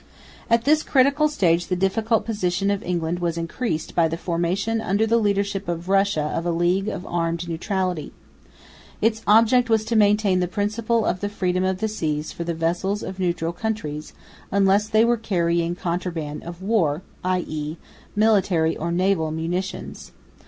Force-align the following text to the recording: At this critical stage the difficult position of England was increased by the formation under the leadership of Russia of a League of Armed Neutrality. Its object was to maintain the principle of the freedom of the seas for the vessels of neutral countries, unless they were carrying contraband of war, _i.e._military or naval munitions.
At 0.49 0.63
this 0.63 0.81
critical 0.81 1.29
stage 1.29 1.67
the 1.67 1.75
difficult 1.75 2.25
position 2.25 2.71
of 2.71 2.81
England 2.81 3.19
was 3.19 3.37
increased 3.37 3.93
by 3.93 4.07
the 4.07 4.17
formation 4.17 4.81
under 4.81 5.05
the 5.05 5.19
leadership 5.19 5.67
of 5.67 5.89
Russia 5.89 6.23
of 6.35 6.43
a 6.43 6.49
League 6.51 6.87
of 6.87 7.05
Armed 7.05 7.47
Neutrality. 7.47 8.11
Its 8.99 9.21
object 9.27 9.69
was 9.69 9.85
to 9.85 9.95
maintain 9.95 10.39
the 10.39 10.47
principle 10.47 11.05
of 11.05 11.19
the 11.19 11.29
freedom 11.29 11.63
of 11.63 11.81
the 11.81 11.87
seas 11.87 12.31
for 12.31 12.43
the 12.43 12.55
vessels 12.55 13.03
of 13.03 13.19
neutral 13.19 13.53
countries, 13.53 14.13
unless 14.51 14.89
they 14.89 15.05
were 15.05 15.17
carrying 15.17 15.75
contraband 15.75 16.43
of 16.45 16.63
war, 16.63 17.03
_i.e._military 17.23 18.75
or 18.79 18.91
naval 18.91 19.29
munitions. 19.29 20.13